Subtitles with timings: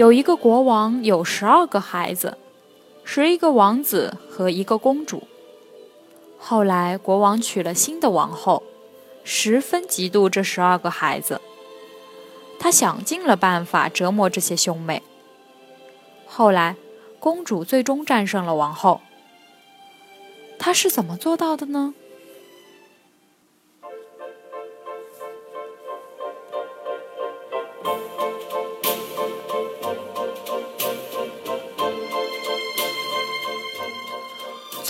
[0.00, 2.38] 有一个国王，有十二个孩子，
[3.04, 5.24] 十一个王子和一个公主。
[6.38, 8.62] 后来，国王娶了新的王后，
[9.24, 11.38] 十分嫉妒这十二个孩子。
[12.58, 15.02] 他想尽了办法折磨这些兄妹。
[16.24, 16.76] 后来，
[17.18, 19.02] 公主最终战胜了王后。
[20.58, 21.92] 她是怎么做到的呢？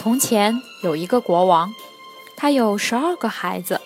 [0.02, 1.74] 从前有一个国王，
[2.34, 3.82] 他有十二个孩子，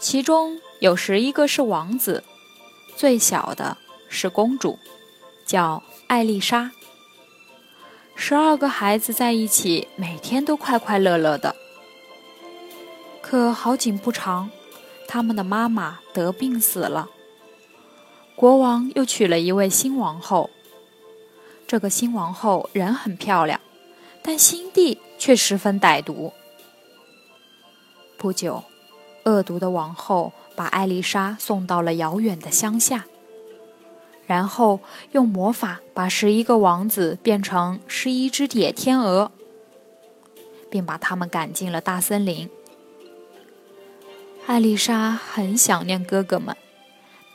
[0.00, 2.24] 其中有十一个是王子，
[2.96, 3.76] 最小的
[4.08, 4.80] 是公主，
[5.46, 6.72] 叫艾丽莎。
[8.16, 11.54] 十二个孩子在一起，每天都快快乐乐的。
[13.20, 14.50] 可好景不长，
[15.06, 17.08] 他们的妈妈得病死了，
[18.34, 20.50] 国王又娶了一位新王后。
[21.68, 23.60] 这个新王后人很漂亮，
[24.20, 24.98] 但心地。
[25.22, 26.32] 却十分歹毒。
[28.16, 28.64] 不久，
[29.22, 33.06] 恶毒的王后把艾丽莎送到了遥远的乡下，
[34.26, 34.80] 然后
[35.12, 39.30] 用魔法把十一个王子变成十一只野天鹅，
[40.68, 42.50] 并把他们赶进了大森林。
[44.46, 46.56] 艾丽莎很想念哥哥们，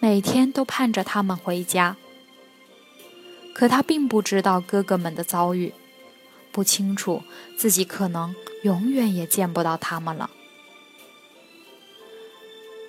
[0.01, 1.95] 每天都盼着他们回家。
[3.55, 5.73] 可她并不知道哥哥们的遭遇。
[6.57, 7.21] 不清楚
[7.55, 10.31] 自己可能永远也见不到他们了。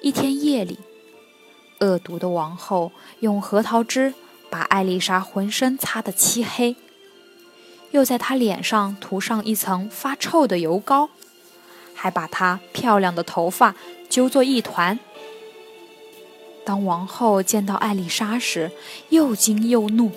[0.01, 0.79] 一天夜里，
[1.81, 4.15] 恶毒的王后用核桃汁
[4.49, 6.77] 把艾丽莎浑身擦得漆黑，
[7.91, 11.11] 又在她脸上涂上一层发臭的油膏，
[11.93, 13.75] 还把她漂亮的头发
[14.09, 14.99] 揪作一团。
[16.65, 18.73] 当王后见到艾丽莎时，
[19.11, 20.11] 又惊又怒。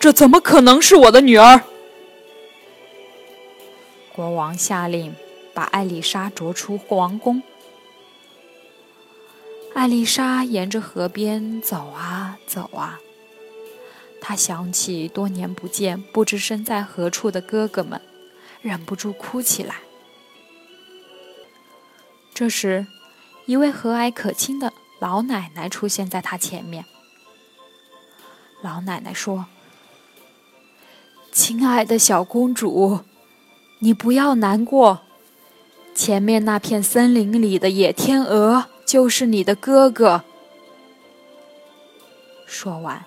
[0.00, 1.62] 这怎么可能是我的女儿？
[4.14, 5.14] 国王下令
[5.52, 7.42] 把艾丽莎逐出王宫。
[9.74, 12.98] 艾丽莎沿着河边走啊走啊，
[14.22, 18.00] 她想起多年不见、不知身在何处的哥哥们，
[18.62, 19.76] 忍不住哭起来。
[22.32, 22.86] 这时，
[23.44, 26.86] 一位和蔼可亲的老奶奶出现在她前面。
[28.62, 29.44] 老奶奶说。
[31.32, 33.00] 亲爱的小公主，
[33.78, 35.00] 你不要难过。
[35.94, 40.24] 前面那片森林里的野天鹅就是你的哥哥。
[42.46, 43.04] 说完，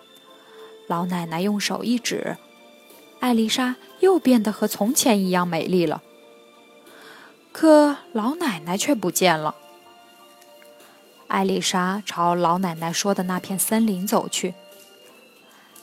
[0.87, 2.37] 老奶奶用手一指，
[3.19, 6.01] 艾丽莎又变得和从前一样美丽了。
[7.51, 9.55] 可老奶奶却不见了。
[11.27, 14.53] 艾丽莎朝老奶奶说的那片森林走去。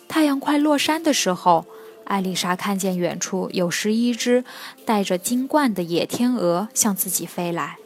[0.09, 1.67] 太阳快落山的时候。
[2.10, 4.44] 艾丽莎看见远处有十一只
[4.84, 7.76] 戴着金冠的野天鹅向自己飞来，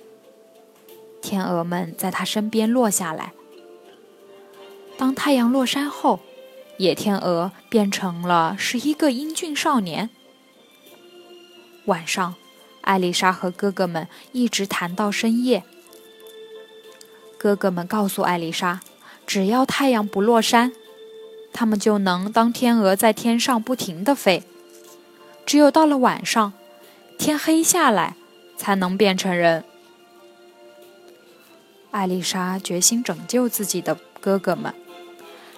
[1.21, 3.35] 天鹅们在她身边落下来。
[4.97, 6.21] 当太阳落山后，
[6.79, 10.09] 野天鹅变成了十一个英俊少年。
[11.85, 12.35] 晚上，
[12.81, 15.65] 艾丽莎和哥哥们一直谈到深夜。
[17.37, 18.81] 哥哥们告诉艾丽莎，
[19.27, 20.73] 只要太阳不落山。
[21.55, 24.43] 他们就能当天鹅在天上不停地飞，
[25.47, 26.53] 只有到了晚上，
[27.17, 28.17] 天黑下来，
[28.57, 29.65] 才能变成人。
[31.93, 34.75] 艾丽莎决心拯救自己的哥哥们，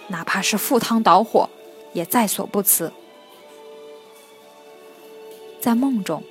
[0.08, 1.48] 哪怕是赴汤蹈火，
[1.94, 2.93] 也在所不辞。
[5.58, 6.22] 在梦中，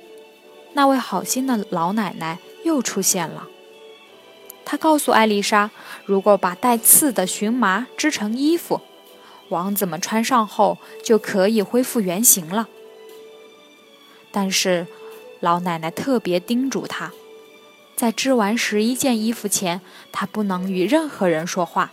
[0.74, 3.48] 那位好心的老奶奶又出现了。
[4.64, 5.72] 她告诉艾丽莎，
[6.04, 8.80] 如果把带刺的荨麻织成衣服。
[9.48, 12.68] 王子们穿上后就可以恢复原形了。
[14.32, 14.86] 但是，
[15.40, 17.12] 老奶奶特别叮嘱她，
[17.94, 19.80] 在织完十一件衣服前，
[20.12, 21.92] 她不能与任何人说话，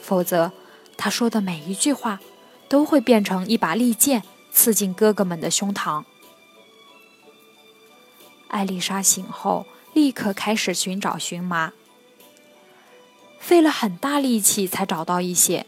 [0.00, 0.52] 否则，
[0.96, 2.20] 她说的每一句话
[2.68, 4.22] 都会变成一把利剑，
[4.52, 6.04] 刺进哥哥们的胸膛。
[8.48, 11.72] 艾丽莎醒后，立刻开始寻找荨麻，
[13.38, 15.66] 费了很大力气才找到一些。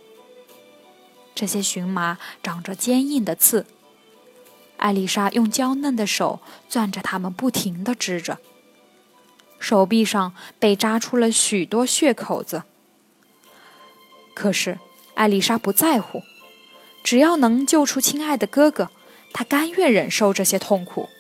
[1.37, 3.67] 这些荨麻长着坚硬的刺，
[4.79, 8.39] 艾丽莎用娇嫩的手攥着它们，不停地织着。
[9.61, 12.63] 手臂上被扎出了许多血口子，
[14.35, 14.79] 可是
[15.15, 16.23] 艾丽莎不在乎，
[17.05, 18.91] 只要能救出亲爱的哥哥，
[19.35, 21.11] 她甘愿忍受这些痛苦。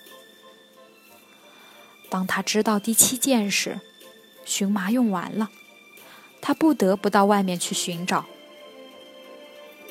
[2.08, 3.80] 当她织到第七件时，
[4.46, 5.50] 荨麻用完了，
[6.40, 8.24] 她不得不到外面去寻找。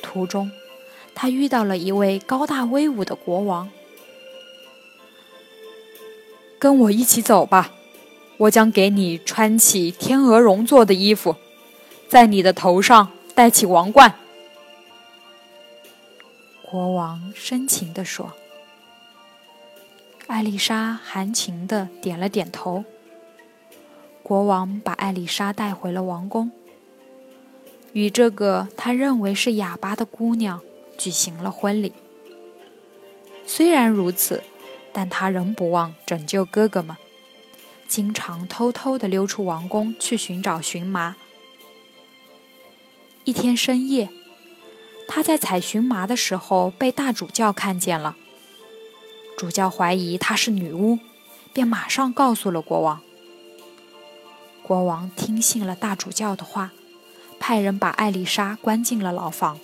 [0.02, 0.50] 途中，
[1.14, 3.70] 他遇到了一位高大威武的国王。
[6.58, 7.72] 跟我一起走吧，
[8.38, 11.36] 我将给你穿起天鹅绒做的衣服，
[12.08, 14.14] 在你的头上戴起王冠。
[16.62, 18.32] 国王深情地说。
[20.26, 22.84] 艾丽莎含情的点了点头。
[24.24, 26.50] 国王把艾丽莎带回了王宫，
[27.96, 30.60] 与这个他认为是哑巴的姑娘
[30.98, 31.94] 举行了婚礼。
[33.46, 34.42] 虽然如此，
[34.92, 36.94] 但他仍不忘拯救哥哥们，
[37.88, 41.16] 经常偷偷的溜出王宫去寻找荨麻。
[43.24, 44.10] 一天深夜，
[45.08, 48.14] 他在采荨麻的时候被大主教看见了。
[49.38, 50.98] 主教怀疑她是女巫，
[51.54, 53.00] 便马上告诉了国王。
[54.62, 56.72] 国王听信了大主教的话，
[57.48, 59.60] 派人把艾丽莎关进了牢房。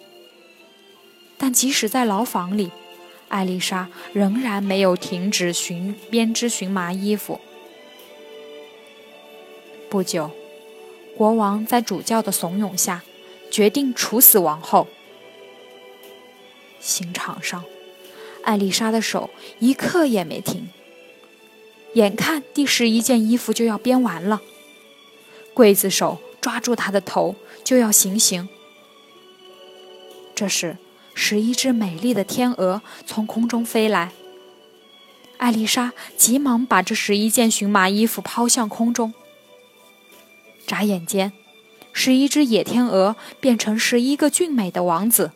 [1.37, 2.71] 但即使在牢房里，
[3.27, 7.41] 艾丽莎仍然没有停止寻编织荨麻衣服。
[9.91, 10.31] 不久，
[11.17, 13.03] 国王在主教的怂恿下，
[13.51, 14.87] 决定处死王后。
[16.79, 17.65] 刑场上。
[18.45, 20.69] 艾丽莎的手一刻也没停，
[21.95, 24.41] 眼看第十一件衣服就要编完了，
[25.53, 28.47] 刽子手抓住他的头就要行刑。
[30.35, 30.77] 这时，
[31.15, 34.13] 十一只美丽的天鹅从空中飞来，
[35.39, 39.15] 艾丽莎急忙把这十一件荨麻衣服抛向空中。
[40.67, 41.33] 眨眼间，
[41.93, 45.31] 十一只野天鹅变成十一个俊美的王子。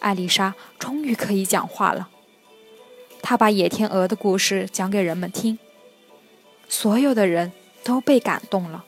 [0.00, 2.08] 艾丽莎终于可以讲话了。
[3.22, 5.58] 她把野天鹅的故事讲给人们听，
[6.68, 7.52] 所有的人
[7.84, 8.84] 都被感动了。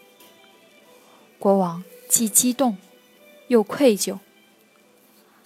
[1.39, 2.77] 国王既激动
[3.49, 4.19] 又愧疚。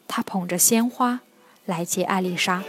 [0.08, 1.20] 他捧着鲜花
[1.64, 2.64] 来接艾丽莎，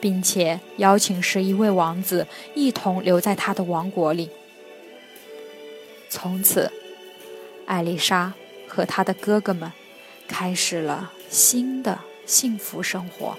[0.00, 4.30] 并且邀请十一位王子一同留在他的王国里。
[6.08, 6.72] 从此，
[7.66, 8.34] 艾丽莎
[8.66, 9.72] 和他的哥哥们。
[10.30, 13.38] 开始了新的幸福生活。